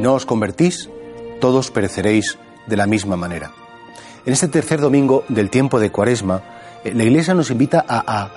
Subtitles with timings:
[0.00, 0.88] no os convertís,
[1.40, 3.52] todos pereceréis de la misma manera.
[4.24, 6.42] En este tercer domingo del tiempo de Cuaresma,
[6.84, 8.30] eh, la Iglesia nos invita a,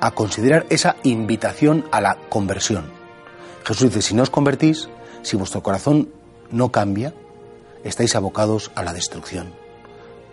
[0.00, 2.92] a considerar esa invitación a la conversión.
[3.64, 4.88] Jesús dice, si no os convertís,
[5.22, 6.10] si vuestro corazón
[6.50, 7.14] no cambia,
[7.84, 9.52] estáis abocados a la destrucción.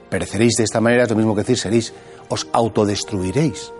[0.09, 1.93] Pereceréis de esta manera, es lo mismo que decir, seréis,
[2.29, 3.71] os autodestruiréis.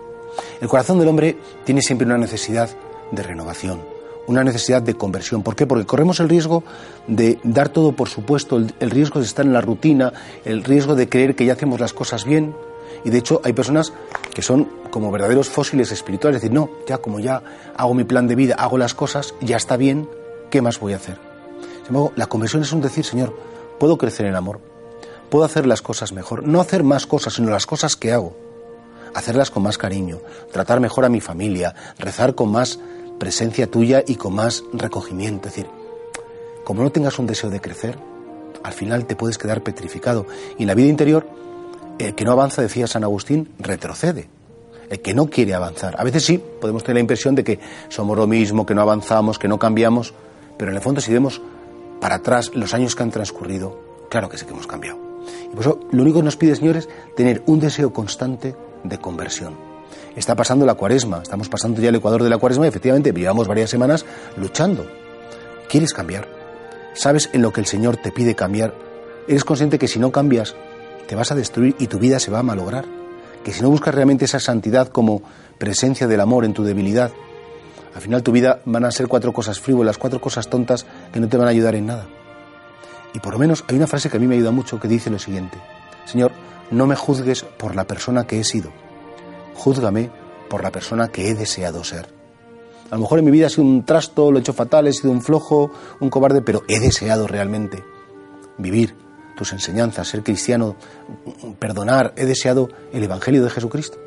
[0.61, 2.69] El corazón del hombre tiene siempre una necesidad
[3.11, 3.81] de renovación,
[4.27, 5.41] una necesidad de conversión.
[5.41, 5.65] ¿Por qué?
[5.65, 6.63] Porque corremos el riesgo
[7.07, 10.13] de dar todo por supuesto, el, riesgo de estar en la rutina,
[10.45, 12.53] el riesgo de creer que ya hacemos las cosas bien.
[13.03, 13.93] Y de hecho hay personas
[14.33, 17.41] que son como verdaderos fósiles espirituales, es decir, no, ya como ya
[17.75, 20.09] hago mi plan de vida, hago las cosas, ya está bien,
[20.49, 21.17] ¿qué más voy a hacer?
[21.59, 23.37] Sin embargo, la conversión es un decir, Señor,
[23.79, 24.59] puedo crecer en amor,
[25.29, 28.35] puedo hacer las cosas mejor, no hacer más cosas, sino las cosas que hago,
[29.13, 30.19] hacerlas con más cariño,
[30.51, 32.79] tratar mejor a mi familia, rezar con más
[33.19, 35.47] presencia tuya y con más recogimiento.
[35.47, 35.71] Es decir,
[36.63, 37.97] como no tengas un deseo de crecer,
[38.63, 40.25] al final te puedes quedar petrificado.
[40.57, 41.27] Y la vida interior,
[41.99, 44.27] el que no avanza, decía San Agustín, retrocede.
[44.89, 45.95] El que no quiere avanzar.
[45.99, 47.59] A veces sí, podemos tener la impresión de que
[47.89, 50.13] somos lo mismo, que no avanzamos, que no cambiamos,
[50.57, 51.41] pero en el fondo si vemos
[51.99, 54.97] para atrás los años que han transcurrido, claro que sí que hemos cambiado.
[55.45, 59.66] Y por eso lo único que nos pide, señores, tener un deseo constante de conversión.
[60.15, 63.47] Está pasando la cuaresma, estamos pasando ya el ecuador de la cuaresma y efectivamente llevamos
[63.47, 64.05] varias semanas
[64.35, 64.85] luchando.
[65.69, 66.27] ¿Quieres cambiar?
[66.93, 68.73] ¿Sabes en lo que el Señor te pide cambiar?
[69.27, 70.55] ¿Eres consciente que si no cambias
[71.07, 72.85] te vas a destruir y tu vida se va a malograr?
[73.43, 75.21] Que si no buscas realmente esa santidad como
[75.57, 77.11] presencia del amor en tu debilidad,
[77.93, 81.27] al final tu vida van a ser cuatro cosas frívolas, cuatro cosas tontas que no
[81.27, 82.07] te van a ayudar en nada.
[83.13, 85.09] Y por lo menos hay una frase que a mí me ayuda mucho que dice
[85.09, 85.57] lo siguiente,
[86.05, 86.31] Señor,
[86.71, 88.71] no me juzgues por la persona que he sido,
[89.57, 90.09] júzgame
[90.49, 92.07] por la persona que he deseado ser.
[92.89, 94.93] A lo mejor en mi vida he sido un trasto, lo he hecho fatal, he
[94.93, 97.83] sido un flojo, un cobarde, pero he deseado realmente
[98.57, 98.95] vivir
[99.35, 100.75] tus enseñanzas, ser cristiano,
[101.59, 103.97] perdonar, he deseado el Evangelio de Jesucristo.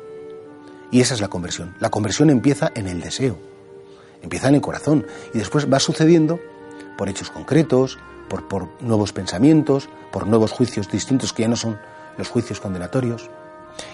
[0.89, 1.75] Y esa es la conversión.
[1.79, 3.37] La conversión empieza en el deseo,
[4.21, 6.39] empieza en el corazón y después va sucediendo
[6.97, 11.79] por hechos concretos, por, por nuevos pensamientos, por nuevos juicios distintos que ya no son
[12.17, 13.29] los juicios condenatorios.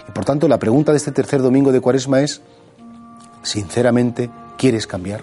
[0.08, 2.40] Y por tanto, la pregunta de este tercer domingo de Cuaresma es,
[3.42, 5.22] sinceramente, ¿quieres cambiar?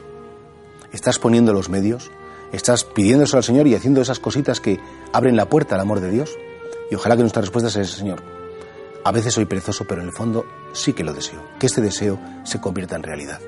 [0.92, 2.12] ¿Estás poniendo los medios?
[2.52, 4.80] ¿Estás pidiéndoselo al Señor y haciendo esas cositas que
[5.12, 6.38] abren la puerta al amor de Dios?
[6.90, 8.22] Y ojalá que nuestra respuesta sea esa, Señor.
[9.04, 12.20] A veces soy perezoso, pero en el fondo sí que lo deseo, que este deseo
[12.44, 13.40] se convierta en realidad.